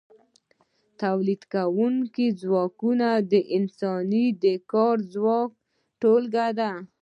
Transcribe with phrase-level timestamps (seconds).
[1.01, 5.49] تولیدونکي ځواکونه د انسانانو د کاري ځواک
[6.01, 6.71] ټولګه ده.